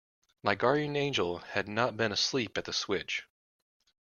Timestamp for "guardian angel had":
0.55-1.67